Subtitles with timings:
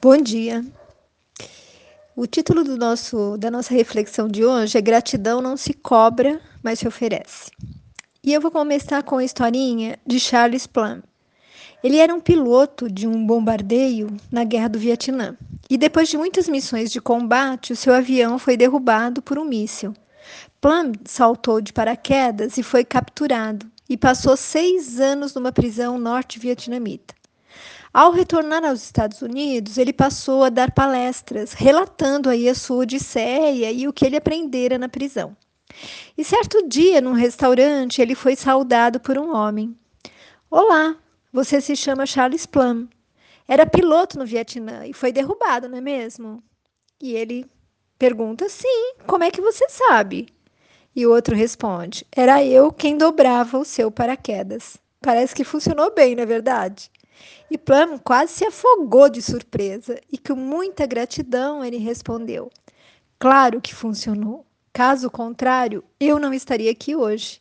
[0.00, 0.64] Bom dia.
[2.14, 6.78] O título do nosso, da nossa reflexão de hoje é Gratidão não se cobra, mas
[6.78, 7.50] se oferece.
[8.22, 11.02] E eu vou começar com a historinha de Charles Plum.
[11.82, 15.36] Ele era um piloto de um bombardeio na Guerra do Vietnã.
[15.68, 19.94] E depois de muitas missões de combate, o seu avião foi derrubado por um míssil.
[20.60, 27.17] Plum saltou de paraquedas e foi capturado e passou seis anos numa prisão norte-vietnamita.
[27.92, 33.72] Ao retornar aos Estados Unidos, ele passou a dar palestras, relatando aí a sua odisseia
[33.72, 35.36] e o que ele aprendera na prisão.
[36.16, 39.74] E certo dia, num restaurante, ele foi saudado por um homem.
[40.50, 40.96] Olá,
[41.32, 42.86] você se chama Charles Plum.
[43.46, 46.42] Era piloto no Vietnã e foi derrubado, não é mesmo?
[47.00, 47.46] E ele
[47.98, 50.28] pergunta: Sim, como é que você sabe?
[50.94, 54.76] E o outro responde: Era eu quem dobrava o seu paraquedas.
[55.00, 56.90] Parece que funcionou bem, não é verdade?
[57.50, 62.50] E Plum quase se afogou de surpresa e com muita gratidão ele respondeu:
[63.18, 64.44] Claro que funcionou.
[64.72, 67.40] Caso contrário, eu não estaria aqui hoje.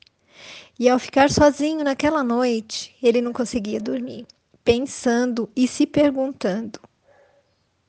[0.80, 4.26] E ao ficar sozinho naquela noite, ele não conseguia dormir,
[4.64, 6.80] pensando e se perguntando: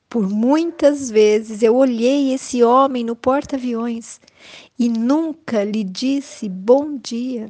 [0.09, 4.19] por muitas vezes eu olhei esse homem no porta-aviões
[4.77, 7.47] e nunca lhe disse bom dia.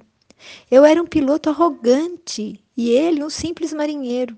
[0.69, 4.37] Eu era um piloto arrogante e ele um simples marinheiro.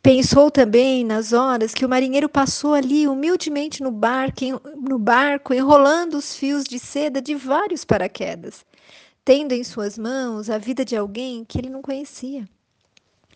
[0.00, 4.44] Pensou também nas horas que o marinheiro passou ali humildemente no barco,
[4.76, 8.64] no barco, enrolando os fios de seda de vários paraquedas,
[9.24, 12.48] tendo em suas mãos a vida de alguém que ele não conhecia.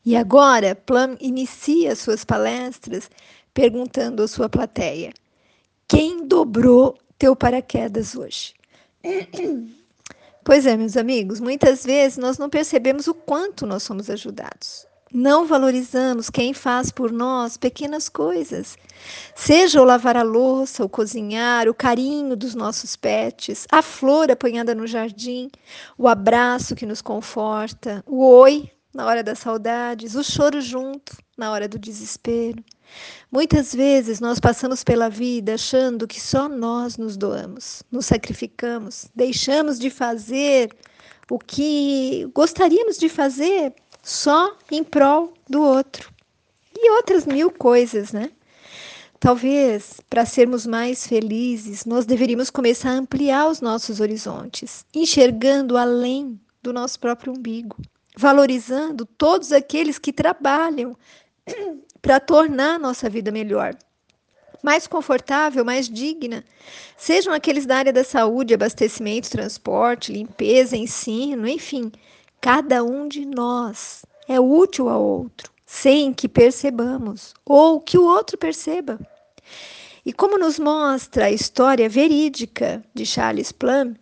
[0.06, 3.10] E agora, Plum inicia suas palestras
[3.52, 5.12] perguntando à sua plateia:
[5.88, 8.54] Quem dobrou teu paraquedas hoje?
[10.44, 14.86] Pois é, meus amigos, muitas vezes nós não percebemos o quanto nós somos ajudados.
[15.14, 18.76] Não valorizamos quem faz por nós pequenas coisas,
[19.36, 24.74] seja o lavar a louça, o cozinhar, o carinho dos nossos pets, a flor apanhada
[24.74, 25.50] no jardim,
[25.98, 31.50] o abraço que nos conforta, o oi na hora das saudades, o choro junto na
[31.50, 32.62] hora do desespero.
[33.30, 39.78] Muitas vezes nós passamos pela vida achando que só nós nos doamos, nos sacrificamos, deixamos
[39.78, 40.70] de fazer
[41.30, 43.72] o que gostaríamos de fazer
[44.02, 46.12] só em prol do outro.
[46.74, 48.30] E outras mil coisas, né?
[49.20, 56.40] Talvez, para sermos mais felizes, nós deveríamos começar a ampliar os nossos horizontes, enxergando além
[56.60, 57.76] do nosso próprio umbigo,
[58.16, 60.96] valorizando todos aqueles que trabalham
[62.00, 63.76] para tornar nossa vida melhor,
[64.62, 66.44] mais confortável, mais digna.
[66.96, 71.90] Sejam aqueles da área da saúde, abastecimento, transporte, limpeza, ensino, enfim,
[72.42, 78.36] Cada um de nós é útil ao outro, sem que percebamos ou que o outro
[78.36, 78.98] perceba.
[80.04, 83.94] E como nos mostra a história verídica de Charles Plum,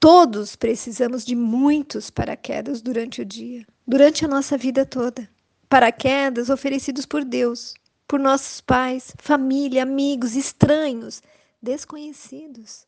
[0.00, 5.28] todos precisamos de muitos paraquedas durante o dia, durante a nossa vida toda.
[5.68, 7.74] Paraquedas oferecidos por Deus,
[8.06, 11.22] por nossos pais, família, amigos, estranhos,
[11.60, 12.86] desconhecidos.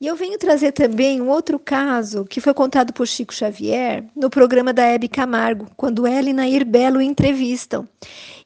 [0.00, 4.28] E eu venho trazer também um outro caso que foi contado por Chico Xavier no
[4.28, 7.88] programa da Hebe Camargo, quando ela e Nair Belo entrevistam.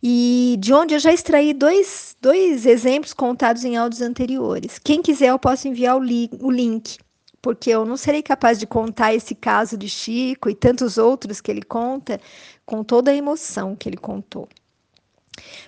[0.03, 4.79] E de onde eu já extraí dois, dois exemplos contados em áudios anteriores.
[4.79, 6.99] Quem quiser, eu posso enviar o, li o link,
[7.41, 11.51] porque eu não serei capaz de contar esse caso de Chico e tantos outros que
[11.51, 12.21] ele conta
[12.67, 14.49] com toda a emoção que ele contou.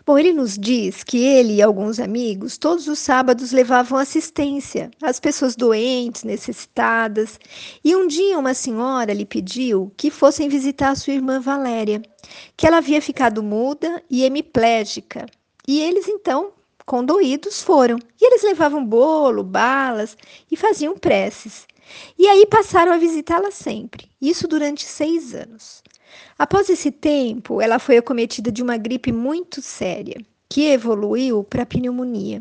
[0.04, 5.20] Bom, ele nos diz que ele e alguns amigos todos os sábados levavam assistência às
[5.20, 7.38] pessoas doentes, necessitadas,
[7.84, 12.02] e um dia uma senhora lhe pediu que fossem visitar a sua irmã Valéria,
[12.56, 15.26] que ela havia ficado muda e hemiplégica.
[15.66, 16.52] E eles então,
[16.84, 17.98] condoídos, foram.
[18.20, 20.16] E eles levavam bolo, balas
[20.50, 21.66] e faziam preces.
[22.18, 25.82] E aí passaram a visitá-la sempre, isso durante seis anos.
[26.38, 32.40] Após esse tempo, ela foi acometida de uma gripe muito séria, que evoluiu para pneumonia.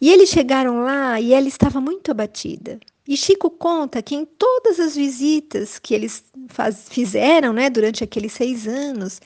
[0.00, 2.80] E eles chegaram lá e ela estava muito abatida.
[3.06, 8.32] E Chico conta que em todas as visitas que eles faz, fizeram né, durante aqueles
[8.32, 9.20] seis anos,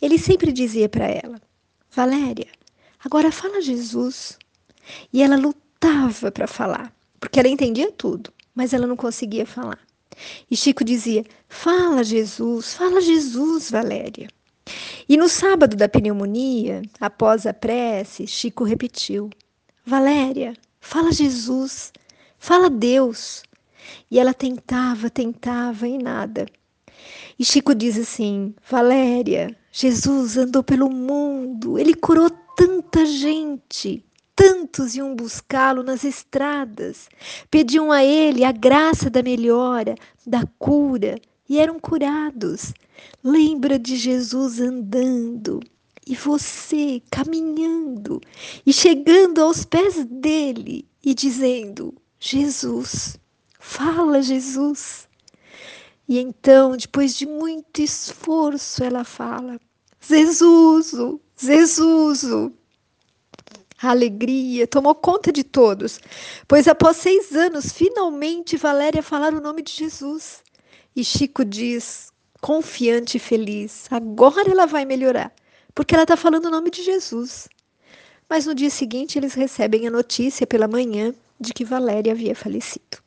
[0.00, 1.40] ele sempre dizia para ela:
[1.90, 2.48] Valéria,
[3.04, 4.38] agora fala Jesus.
[5.12, 9.78] E ela lutava para falar, porque ela entendia tudo, mas ela não conseguia falar.
[10.50, 14.28] E Chico dizia: Fala, Jesus, fala, Jesus, Valéria.
[15.08, 19.30] E no sábado da pneumonia, após a prece, Chico repetiu:
[19.84, 21.92] Valéria, fala, Jesus,
[22.38, 23.42] fala, Deus.
[24.10, 26.46] E ela tentava, tentava e nada.
[27.40, 34.04] E Chico diz assim: Valéria, Jesus andou pelo mundo, ele curou quanta gente!
[34.36, 37.08] Tantos iam buscá-lo nas estradas,
[37.50, 39.94] pediam a ele a graça da melhora,
[40.26, 42.74] da cura, e eram curados.
[43.24, 45.60] Lembra de Jesus andando
[46.06, 48.20] e você caminhando
[48.66, 53.16] e chegando aos pés dele e dizendo: Jesus,
[53.58, 55.08] fala, Jesus.
[56.10, 59.60] E então, depois de muito esforço, ela fala:
[60.04, 62.52] Zezuso, Zezuso.
[63.80, 66.00] A alegria tomou conta de todos,
[66.48, 70.42] pois após seis anos, finalmente Valéria falar o nome de Jesus.
[70.96, 75.32] E Chico diz, confiante e feliz: agora ela vai melhorar,
[75.76, 77.48] porque ela está falando o nome de Jesus.
[78.28, 82.98] Mas no dia seguinte, eles recebem a notícia pela manhã de que Valéria havia falecido.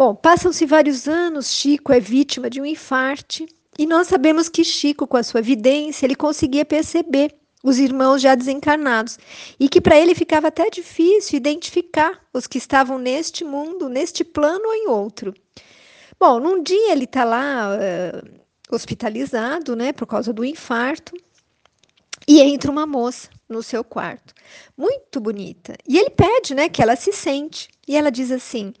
[0.00, 3.46] Bom, passam-se vários anos, Chico é vítima de um infarte
[3.78, 8.34] e nós sabemos que Chico, com a sua vidência, ele conseguia perceber os irmãos já
[8.34, 9.18] desencarnados
[9.60, 14.68] e que para ele ficava até difícil identificar os que estavam neste mundo, neste plano
[14.68, 15.34] ou em outro.
[16.18, 21.14] Bom, num dia ele está lá uh, hospitalizado, né, por causa do infarto,
[22.26, 24.32] e entra uma moça no seu quarto,
[24.76, 28.72] muito bonita, e ele pede, né, que ela se sente, e ela diz assim: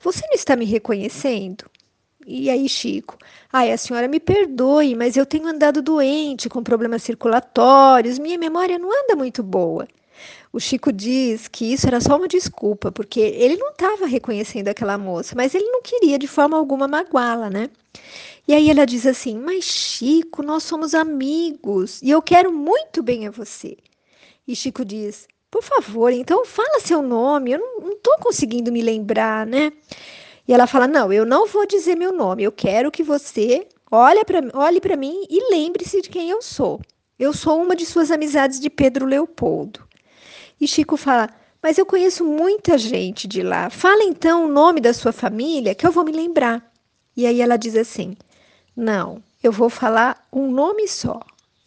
[0.00, 1.64] você não está me reconhecendo?
[2.26, 3.16] E aí, Chico?
[3.52, 8.78] Ai, a senhora me perdoe, mas eu tenho andado doente, com problemas circulatórios, minha memória
[8.78, 9.88] não anda muito boa.
[10.52, 14.98] O Chico diz que isso era só uma desculpa, porque ele não estava reconhecendo aquela
[14.98, 17.70] moça, mas ele não queria de forma alguma magoá-la, né?
[18.46, 23.26] E aí ela diz assim: Mas Chico, nós somos amigos e eu quero muito bem
[23.26, 23.76] a você.
[24.46, 29.46] E Chico diz: por favor, então fala seu nome, eu não estou conseguindo me lembrar,
[29.46, 29.72] né?
[30.46, 34.22] E ela fala: Não, eu não vou dizer meu nome, eu quero que você olhe
[34.24, 36.80] para olhe mim e lembre-se de quem eu sou.
[37.18, 39.88] Eu sou uma de suas amizades de Pedro Leopoldo.
[40.60, 41.30] E Chico fala:
[41.62, 43.70] Mas eu conheço muita gente de lá.
[43.70, 46.70] Fala então o nome da sua família que eu vou me lembrar.
[47.16, 48.14] E aí ela diz assim:
[48.76, 51.20] Não, eu vou falar um nome só.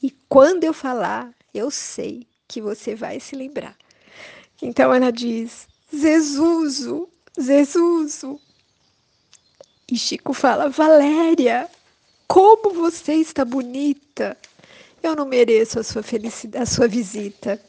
[0.04, 3.78] E quando eu falar, eu sei que você vai se lembrar.
[4.62, 7.08] Então ela diz: Zezuso,
[7.40, 8.40] Zezuso.
[9.90, 11.70] E Chico fala: Valéria,
[12.28, 14.38] como você está bonita.
[15.02, 17.60] Eu não mereço a sua felicidade, a sua visita.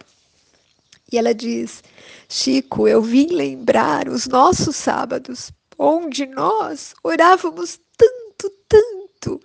[1.10, 1.82] E ela diz:
[2.28, 9.40] Chico, eu vim lembrar os nossos sábados, onde nós orávamos tanto, tanto.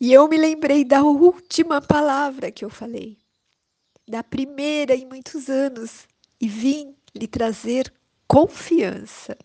[0.00, 3.18] E eu me lembrei da última palavra que eu falei
[4.08, 6.06] da primeira em muitos anos
[6.40, 7.92] e vim lhe trazer
[8.26, 9.36] confiança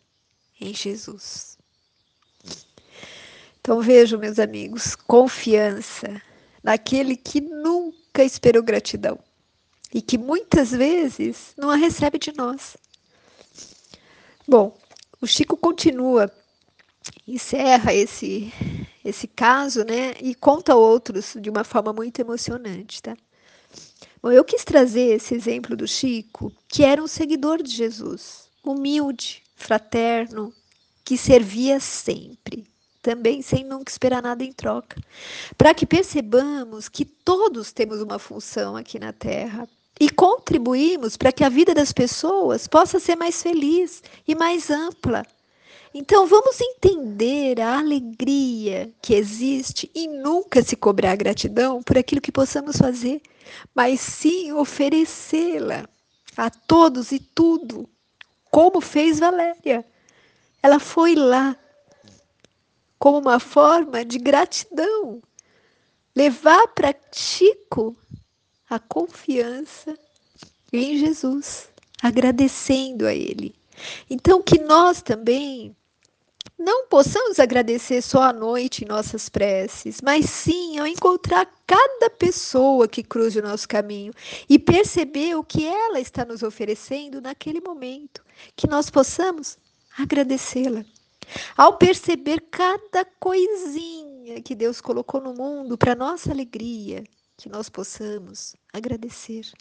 [0.60, 1.58] em Jesus.
[3.60, 6.22] Então vejam, meus amigos, confiança
[6.64, 9.20] naquele que nunca esperou gratidão
[9.94, 12.76] e que muitas vezes não a recebe de nós.
[14.48, 14.78] Bom,
[15.22, 16.32] o Chico continua,
[17.28, 18.52] encerra esse
[19.04, 23.18] esse caso, né, e conta outros de uma forma muito emocionante, tá?
[24.32, 30.54] Eu quis trazer esse exemplo do Chico, que era um seguidor de Jesus, humilde, fraterno,
[31.04, 32.66] que servia sempre,
[33.02, 35.02] também sem nunca esperar nada em troca,
[35.58, 39.68] para que percebamos que todos temos uma função aqui na Terra
[40.00, 45.26] e contribuímos para que a vida das pessoas possa ser mais feliz e mais ampla.
[45.94, 52.32] Então vamos entender a alegria que existe e nunca se cobrar gratidão por aquilo que
[52.32, 53.22] possamos fazer
[53.74, 55.88] mas sim oferecê-la
[56.36, 57.90] a todos e tudo,
[58.50, 59.86] como fez Valéria.
[60.62, 61.56] Ela foi lá
[62.98, 65.22] como uma forma de gratidão,
[66.16, 67.96] levar para Chico
[68.70, 69.98] a confiança
[70.72, 71.70] em Jesus,
[72.02, 73.54] agradecendo a Ele.
[74.10, 75.76] Então, que nós também
[76.64, 82.88] não possamos agradecer só à noite em nossas preces, mas sim ao encontrar cada pessoa
[82.88, 84.14] que cruze o nosso caminho
[84.48, 88.24] e perceber o que ela está nos oferecendo naquele momento,
[88.56, 89.58] que nós possamos
[90.00, 90.86] agradecê-la.
[91.58, 97.04] Ao perceber cada coisinha que Deus colocou no mundo para nossa alegria,
[97.36, 99.52] que nós possamos agradecer.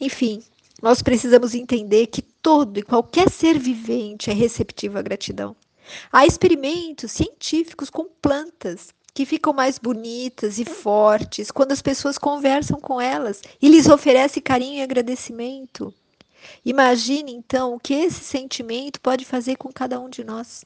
[0.00, 0.44] Enfim,
[0.80, 5.56] nós precisamos entender que todo e qualquer ser vivente é receptivo à gratidão.
[6.12, 12.80] Há experimentos científicos com plantas que ficam mais bonitas e fortes quando as pessoas conversam
[12.80, 15.94] com elas e lhes oferecem carinho e agradecimento.
[16.64, 20.64] Imagine então o que esse sentimento pode fazer com cada um de nós.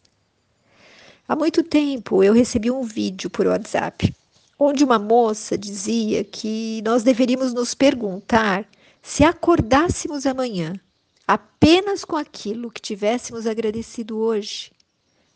[1.28, 4.14] Há muito tempo eu recebi um vídeo por WhatsApp
[4.58, 8.66] onde uma moça dizia que nós deveríamos nos perguntar
[9.02, 10.80] Se acordássemos amanhã
[11.26, 14.72] apenas com aquilo que tivéssemos agradecido hoje,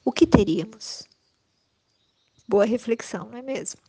[0.04, 1.04] o que teríamos?
[2.46, 3.80] Boa reflexão, não é mesmo?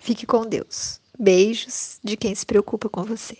[0.00, 1.00] Fique com Deus.
[1.18, 3.38] Beijos de quem se preocupa com você.